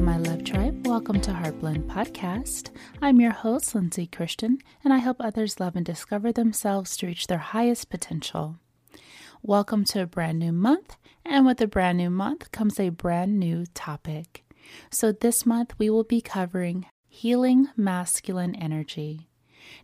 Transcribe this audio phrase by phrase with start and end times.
[0.00, 0.86] My love tribe.
[0.86, 2.70] Welcome to Heartblend Podcast.
[3.02, 7.26] I'm your host, Lindsay Christian, and I help others love and discover themselves to reach
[7.26, 8.56] their highest potential.
[9.42, 13.38] Welcome to a brand new month, and with a brand new month comes a brand
[13.38, 14.44] new topic.
[14.90, 19.29] So, this month we will be covering healing masculine energy.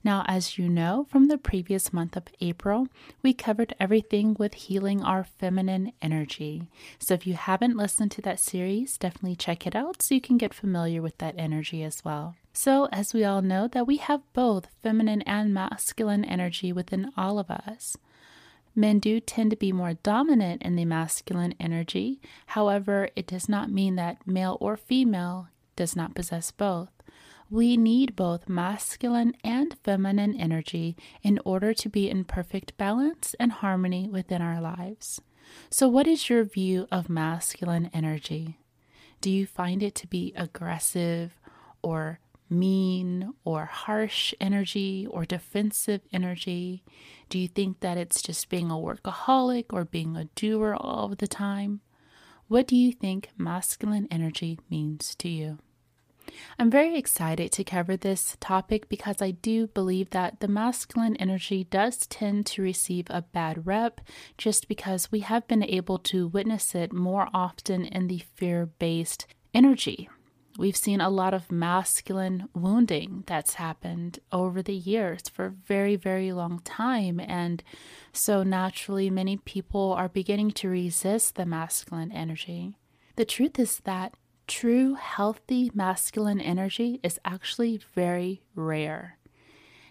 [0.03, 2.89] Now, as you know from the previous month of April,
[3.23, 6.69] we covered everything with healing our feminine energy.
[6.99, 10.39] So, if you haven't listened to that series, definitely check it out so you can
[10.39, 12.37] get familiar with that energy as well.
[12.53, 17.39] So, as we all know, that we have both feminine and masculine energy within all
[17.39, 17.97] of us.
[18.75, 22.21] Men do tend to be more dominant in the masculine energy.
[22.49, 26.91] However, it does not mean that male or female does not possess both.
[27.51, 33.53] We need both masculine and feminine energy in order to be in perfect balance and
[33.53, 35.21] harmony within our lives.
[35.71, 38.59] So, what is your view of masculine energy?
[39.21, 41.39] Do you find it to be aggressive
[41.83, 42.19] or
[42.51, 46.83] mean or harsh energy or defensive energy?
[47.29, 51.29] Do you think that it's just being a workaholic or being a doer all the
[51.29, 51.81] time?
[52.49, 55.59] What do you think masculine energy means to you?
[56.59, 61.65] I'm very excited to cover this topic because I do believe that the masculine energy
[61.65, 64.01] does tend to receive a bad rep
[64.39, 69.27] just because we have been able to witness it more often in the fear based
[69.55, 70.09] energy.
[70.59, 75.97] We've seen a lot of masculine wounding that's happened over the years for a very,
[75.97, 77.21] very long time.
[77.21, 77.63] And
[78.13, 82.79] so naturally, many people are beginning to resist the masculine energy.
[83.17, 84.15] The truth is that
[84.47, 89.19] true healthy masculine energy is actually very rare.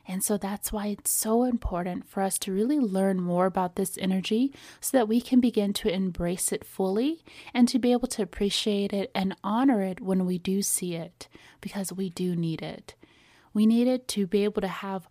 [0.08, 3.98] And so that's why it's so important for us to really learn more about this
[3.98, 7.24] energy so that we can begin to embrace it fully
[7.54, 11.28] and to be able to appreciate it and honor it when we do see it,
[11.60, 12.94] because we do need it.
[13.52, 15.08] We need it to be able to have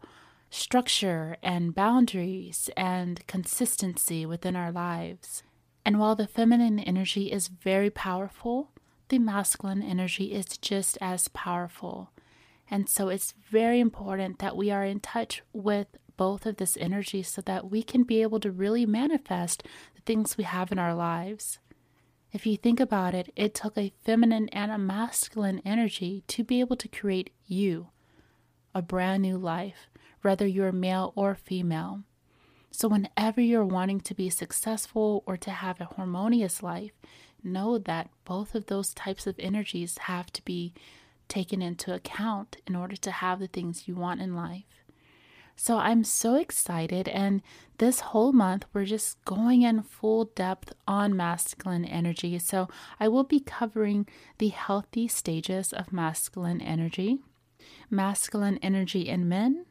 [0.48, 5.42] structure and boundaries and consistency within our lives.
[5.84, 8.70] And while the feminine energy is very powerful,
[9.08, 12.10] the masculine energy is just as powerful.
[12.70, 17.22] And so it's very important that we are in touch with both of this energy
[17.22, 20.94] so that we can be able to really manifest the things we have in our
[20.94, 21.58] lives.
[22.32, 26.60] If you think about it, it took a feminine and a masculine energy to be
[26.60, 27.88] able to create you,
[28.74, 29.88] a brand new life,
[30.22, 32.02] whether you're male or female.
[32.72, 36.90] So, whenever you're wanting to be successful or to have a harmonious life,
[37.44, 40.72] know that both of those types of energies have to be
[41.28, 44.84] taken into account in order to have the things you want in life.
[45.56, 47.40] So I'm so excited, and
[47.78, 52.38] this whole month we're just going in full depth on masculine energy.
[52.40, 52.68] So
[52.98, 57.20] I will be covering the healthy stages of masculine energy,
[57.88, 59.66] masculine energy in men,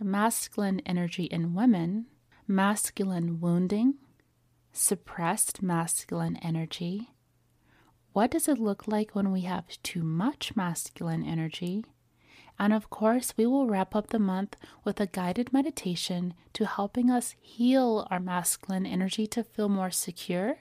[0.00, 2.06] masculine energy in women,
[2.48, 3.94] masculine wounding,
[4.72, 7.10] suppressed masculine energy?
[8.12, 11.84] What does it look like when we have too much masculine energy?
[12.58, 17.10] And of course, we will wrap up the month with a guided meditation to helping
[17.10, 20.58] us heal our masculine energy to feel more secure,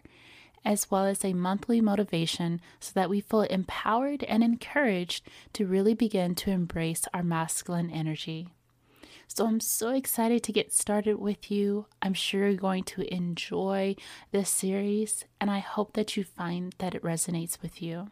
[0.64, 5.94] as well as a monthly motivation so that we feel empowered and encouraged to really
[5.94, 8.48] begin to embrace our masculine energy.
[9.34, 11.86] So I'm so excited to get started with you.
[12.02, 13.95] I'm sure you're going to enjoy
[14.31, 18.12] this series, and I hope that you find that it resonates with you.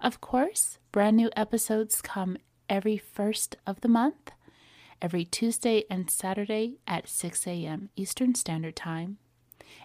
[0.00, 4.30] Of course, brand new episodes come every first of the month,
[5.02, 7.90] every Tuesday and Saturday at 6 a.m.
[7.94, 9.18] Eastern Standard Time.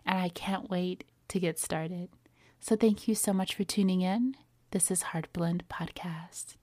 [0.05, 2.07] And I can't wait to get started.
[2.61, 4.37] So thank you so much for tuning in.
[4.71, 6.55] This is Heartblend Podcast.